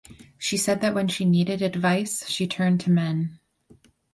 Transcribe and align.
She 0.39 0.57
said 0.57 0.81
that 0.81 0.95
when 0.95 1.07
she 1.09 1.25
needed 1.25 1.61
advice 1.61 2.27
she 2.27 2.47
turned 2.47 2.79
to 2.81 2.89
men. 2.89 3.37